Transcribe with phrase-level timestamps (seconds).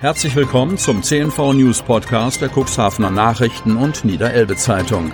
[0.00, 5.12] Herzlich willkommen zum CNV News Podcast der Cuxhavener Nachrichten und Niederelbe Zeitung.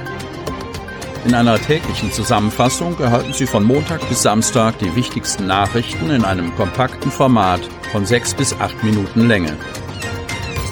[1.24, 6.54] In einer täglichen Zusammenfassung erhalten Sie von Montag bis Samstag die wichtigsten Nachrichten in einem
[6.54, 9.56] kompakten Format von sechs bis acht Minuten Länge.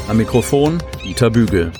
[0.06, 1.72] Am Mikrofon Dieter Bügel.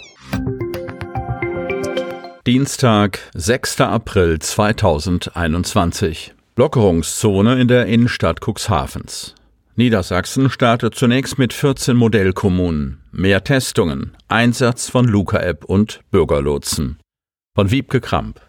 [2.49, 3.83] Dienstag, 6.
[3.83, 6.35] April 2021.
[6.57, 9.37] Lockerungszone in der Innenstadt Cuxhavens.
[9.77, 17.01] Niedersachsen startet zunächst mit 14 Modellkommunen, mehr Testungen, Einsatz von Luca-App und Bürgerlotsen.
[17.57, 18.41] Von Wiebke Kramp.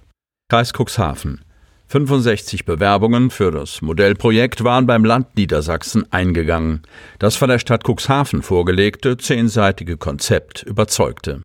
[0.51, 1.43] Kreis Cuxhaven.
[1.87, 6.83] 65 Bewerbungen für das Modellprojekt waren beim Land Niedersachsen eingegangen.
[7.17, 11.41] Das von der Stadt Cuxhaven vorgelegte zehnseitige Konzept überzeugte.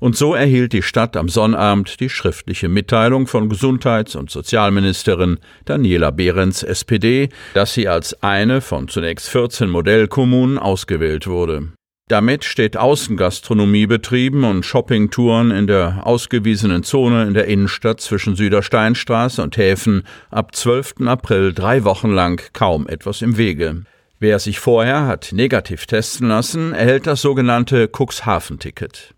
[0.00, 6.10] Und so erhielt die Stadt am Sonnabend die schriftliche Mitteilung von Gesundheits- und Sozialministerin Daniela
[6.10, 11.72] Behrens SPD, dass sie als eine von zunächst 14 Modellkommunen ausgewählt wurde.
[12.08, 19.42] Damit steht Außengastronomie betrieben und Shoppingtouren in der ausgewiesenen Zone in der Innenstadt zwischen Südersteinstraße
[19.42, 21.06] und Häfen ab 12.
[21.06, 23.84] April drei Wochen lang kaum etwas im Wege.
[24.18, 29.14] Wer sich vorher hat negativ testen lassen, erhält das sogenannte Cuxhaven-Ticket.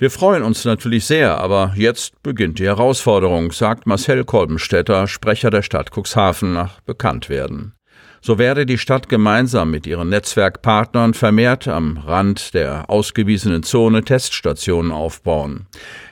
[0.00, 5.62] Wir freuen uns natürlich sehr, aber jetzt beginnt die Herausforderung, sagt Marcel Kolbenstädter, Sprecher der
[5.62, 7.74] Stadt Cuxhaven nach Bekanntwerden.
[8.20, 14.92] So werde die Stadt gemeinsam mit ihren Netzwerkpartnern vermehrt am Rand der ausgewiesenen Zone Teststationen
[14.92, 15.66] aufbauen.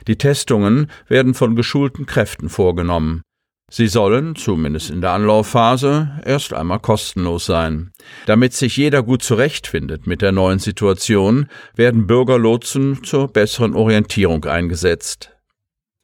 [0.09, 3.23] Die Testungen werden von geschulten Kräften vorgenommen.
[3.69, 7.91] Sie sollen, zumindest in der Anlaufphase, erst einmal kostenlos sein.
[8.27, 15.37] Damit sich jeder gut zurechtfindet mit der neuen Situation, werden Bürgerlotsen zur besseren Orientierung eingesetzt.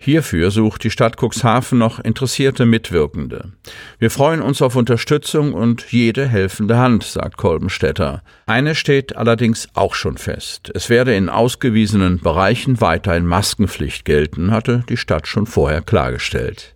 [0.04, 3.52] Hierfür sucht die Stadt Cuxhaven noch interessierte Mitwirkende.
[4.00, 8.24] Wir freuen uns auf Unterstützung und jede helfende Hand, sagt Kolbenstädter.
[8.44, 10.72] Eine steht allerdings auch schon fest.
[10.74, 16.74] Es werde in ausgewiesenen Bereichen weiterhin Maskenpflicht gelten, hatte die Stadt schon vorher klargestellt.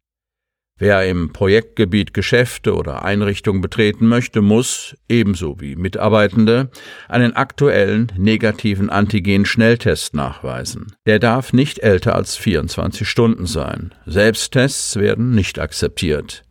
[0.79, 6.71] Wer im Projektgebiet Geschäfte oder Einrichtungen betreten möchte, muss, ebenso wie Mitarbeitende,
[7.09, 10.95] einen aktuellen negativen Antigen-Schnelltest nachweisen.
[11.07, 13.95] Der darf nicht älter als 24 Stunden sein.
[14.05, 16.43] Selbsttests werden nicht akzeptiert.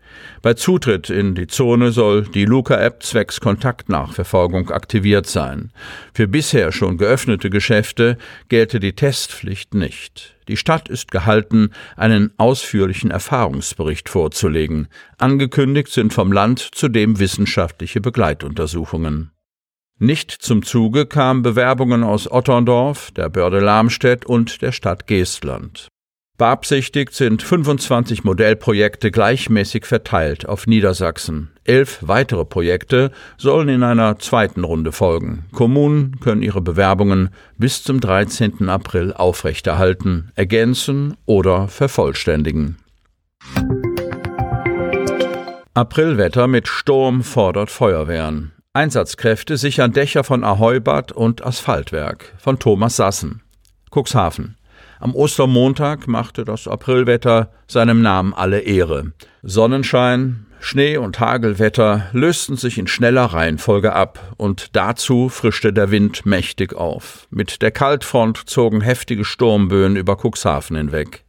[0.41, 5.71] Bei Zutritt in die Zone soll die Luca-App zwecks Kontaktnachverfolgung aktiviert sein.
[6.15, 8.17] Für bisher schon geöffnete Geschäfte
[8.49, 10.34] gelte die Testpflicht nicht.
[10.47, 14.87] Die Stadt ist gehalten, einen ausführlichen Erfahrungsbericht vorzulegen.
[15.17, 19.31] Angekündigt sind vom Land zudem wissenschaftliche Begleituntersuchungen.
[19.97, 25.87] Nicht zum Zuge kamen Bewerbungen aus Otterndorf, der Börde Lamstedt und der Stadt Geestland.
[26.37, 31.51] Beabsichtigt sind 25 Modellprojekte gleichmäßig verteilt auf Niedersachsen.
[31.63, 35.45] Elf weitere Projekte sollen in einer zweiten Runde folgen.
[35.53, 38.67] Kommunen können ihre Bewerbungen bis zum 13.
[38.67, 42.79] April aufrechterhalten, ergänzen oder vervollständigen.
[45.73, 48.51] Aprilwetter mit Sturm fordert Feuerwehren.
[48.73, 53.41] Einsatzkräfte sichern Dächer von Ahoybad und Asphaltwerk von Thomas Sassen.
[53.89, 54.57] Cuxhaven.
[54.99, 59.11] Am Ostermontag machte das Aprilwetter seinem Namen alle Ehre.
[59.43, 66.25] Sonnenschein, Schnee und Hagelwetter lösten sich in schneller Reihenfolge ab, und dazu frischte der Wind
[66.25, 67.27] mächtig auf.
[67.29, 71.25] Mit der Kaltfront zogen heftige Sturmböen über Cuxhaven hinweg.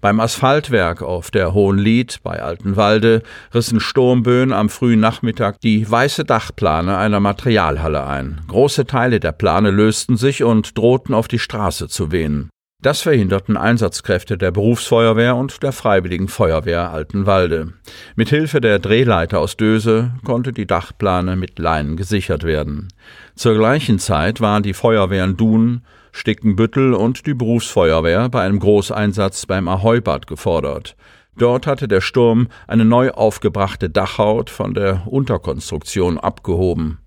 [0.00, 3.22] Beim Asphaltwerk auf der Hohen Lied bei Altenwalde
[3.54, 8.40] rissen Sturmböen am frühen Nachmittag die weiße Dachplane einer Materialhalle ein.
[8.48, 12.50] Große Teile der Plane lösten sich und drohten auf die Straße zu wehen.
[12.82, 17.74] Das verhinderten Einsatzkräfte der Berufsfeuerwehr und der Freiwilligen Feuerwehr Altenwalde.
[18.16, 22.88] Mit Hilfe der Drehleiter aus Döse konnte die Dachplane mit Leinen gesichert werden.
[23.36, 29.68] Zur gleichen Zeit waren die Feuerwehren Dun, Stickenbüttel und die Berufsfeuerwehr bei einem Großeinsatz beim
[29.68, 30.96] Ahoybad gefordert.
[31.36, 36.98] Dort hatte der Sturm eine neu aufgebrachte Dachhaut von der Unterkonstruktion abgehoben.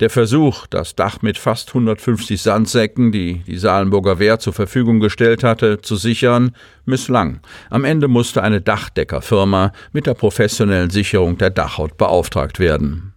[0.00, 5.44] Der Versuch, das Dach mit fast 150 Sandsäcken, die die Salenburger Wehr zur Verfügung gestellt
[5.44, 7.40] hatte, zu sichern, misslang.
[7.70, 13.14] Am Ende musste eine Dachdeckerfirma mit der professionellen Sicherung der Dachhaut beauftragt werden.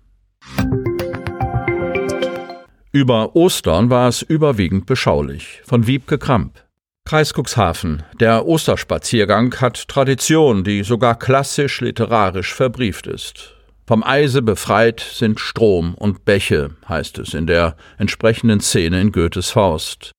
[2.92, 5.62] Über Ostern war es überwiegend beschaulich.
[5.66, 6.65] Von Wiebke Kramp.
[7.08, 8.02] Kreis Cuxhaven.
[8.20, 13.54] Der Osterspaziergang hat Tradition, die sogar klassisch literarisch verbrieft ist.
[13.86, 19.52] Vom Eise befreit sind Strom und Bäche, heißt es in der entsprechenden Szene in Goethes
[19.52, 20.14] Faust.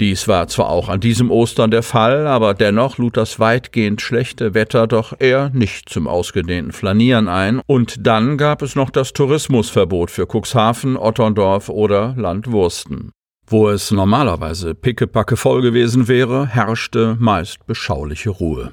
[0.00, 4.54] Dies war zwar auch an diesem Ostern der Fall, aber dennoch lud das weitgehend schlechte
[4.54, 10.10] Wetter doch eher nicht zum ausgedehnten Flanieren ein, und dann gab es noch das Tourismusverbot
[10.10, 13.12] für Cuxhaven, Otterndorf oder Landwursten.
[13.52, 18.70] Wo es normalerweise pickepacke voll gewesen wäre, herrschte meist beschauliche Ruhe.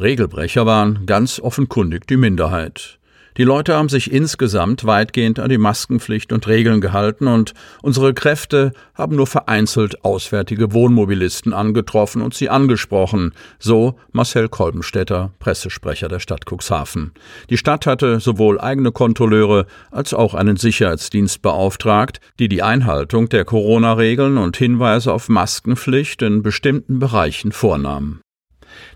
[0.00, 2.98] Regelbrecher waren ganz offenkundig die Minderheit.
[3.36, 7.52] Die Leute haben sich insgesamt weitgehend an die Maskenpflicht und Regeln gehalten und
[7.82, 16.08] unsere Kräfte haben nur vereinzelt auswärtige Wohnmobilisten angetroffen und sie angesprochen, so Marcel Kolbenstädter, Pressesprecher
[16.08, 17.12] der Stadt Cuxhaven.
[17.50, 23.44] Die Stadt hatte sowohl eigene Kontrolleure als auch einen Sicherheitsdienst beauftragt, die die Einhaltung der
[23.44, 28.22] Corona-Regeln und Hinweise auf Maskenpflicht in bestimmten Bereichen vornahmen.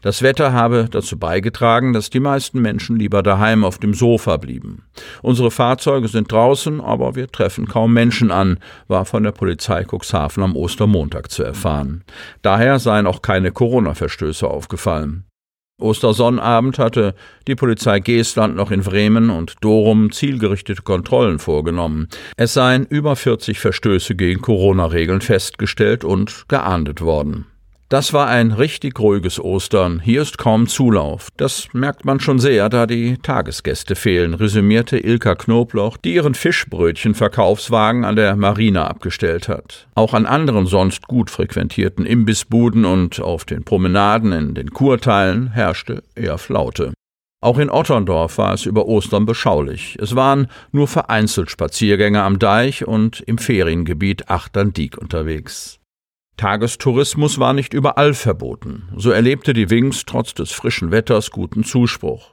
[0.03, 4.85] Das Wetter habe dazu beigetragen, dass die meisten Menschen lieber daheim auf dem Sofa blieben.
[5.23, 10.43] Unsere Fahrzeuge sind draußen, aber wir treffen kaum Menschen an, war von der Polizei Cuxhaven
[10.43, 12.05] am Ostermontag zu erfahren.
[12.43, 15.25] Daher seien auch keine Corona-Verstöße aufgefallen.
[15.81, 17.15] Ostersonnabend hatte
[17.47, 22.09] die Polizei Geestland noch in Bremen und Dorum zielgerichtete Kontrollen vorgenommen.
[22.37, 27.47] Es seien über 40 Verstöße gegen Corona-Regeln festgestellt und geahndet worden.
[27.91, 29.99] Das war ein richtig ruhiges Ostern.
[29.99, 31.27] Hier ist kaum Zulauf.
[31.37, 38.05] Das merkt man schon sehr, da die Tagesgäste fehlen, resümierte Ilka Knobloch, die ihren Fischbrötchen-Verkaufswagen
[38.05, 39.89] an der Marina abgestellt hat.
[39.97, 46.05] Auch an anderen sonst gut frequentierten Imbissbuden und auf den Promenaden in den Kurteilen herrschte
[46.15, 46.93] eher Flaute.
[47.43, 49.99] Auch in Otterndorf war es über Ostern beschaulich.
[50.01, 55.80] Es waren nur vereinzelt Spaziergänger am Deich und im Feriengebiet Achterndiek unterwegs.
[56.41, 58.89] Tagestourismus war nicht überall verboten.
[58.97, 62.33] So erlebte die Wings trotz des frischen Wetters guten Zuspruch.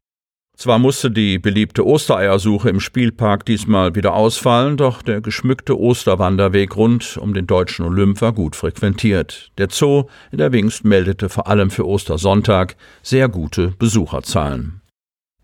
[0.56, 7.18] Zwar musste die beliebte Ostereiersuche im Spielpark diesmal wieder ausfallen, doch der geschmückte Osterwanderweg rund
[7.18, 9.51] um den deutschen Olymp war gut frequentiert.
[9.57, 14.80] Der Zoo in der Wingst meldete vor allem für Ostersonntag sehr gute Besucherzahlen.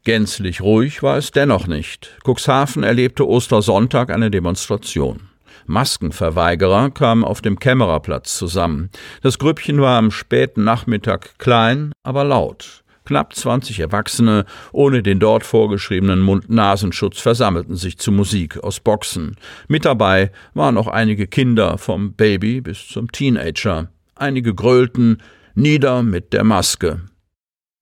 [0.05, 2.17] Gänzlich ruhig war es dennoch nicht.
[2.23, 5.32] Cuxhaven erlebte Ostersonntag eine Demonstration.
[5.65, 8.89] Maskenverweigerer kamen auf dem Kämmererplatz zusammen.
[9.21, 12.83] Das Grüppchen war am späten Nachmittag klein, aber laut.
[13.05, 19.35] Knapp 20 Erwachsene ohne den dort vorgeschriebenen Mund-Nasenschutz versammelten sich zu Musik aus Boxen.
[19.67, 23.89] Mit dabei waren auch einige Kinder vom Baby bis zum Teenager.
[24.15, 25.17] Einige grölten
[25.53, 27.01] Nieder mit der Maske.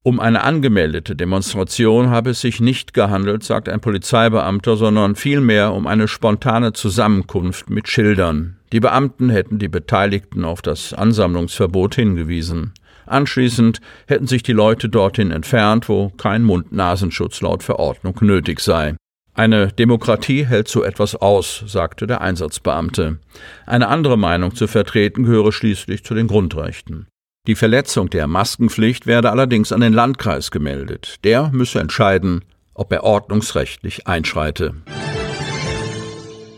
[0.03, 5.85] Um eine angemeldete Demonstration habe es sich nicht gehandelt, sagt ein Polizeibeamter, sondern vielmehr um
[5.85, 8.57] eine spontane Zusammenkunft mit Schildern.
[8.71, 12.73] Die Beamten hätten die Beteiligten auf das Ansammlungsverbot hingewiesen.
[13.05, 18.95] Anschließend hätten sich die Leute dorthin entfernt, wo kein Mund-Nasenschutz laut Verordnung nötig sei.
[19.35, 23.19] Eine Demokratie hält so etwas aus, sagte der Einsatzbeamte.
[23.67, 27.05] Eine andere Meinung zu vertreten gehöre schließlich zu den Grundrechten.
[27.47, 31.15] Die Verletzung der Maskenpflicht werde allerdings an den Landkreis gemeldet.
[31.23, 32.45] Der müsse entscheiden,
[32.75, 34.75] ob er ordnungsrechtlich einschreite.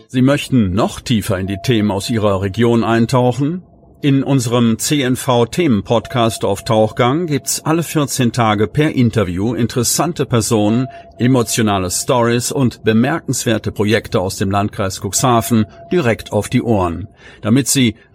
[0.10, 3.64] Sie möchten noch tiefer in die Themen aus Ihrer Region eintauchen?
[4.02, 10.88] In unserem CNV-Themen-Podcast auf Tauchgang gibt's alle 14 Tage per Interview interessante Personen,
[11.18, 17.08] emotionale Stories und bemerkenswerte Projekte aus dem Landkreis Cuxhaven direkt auf die Ohren,
[17.42, 17.96] damit Sie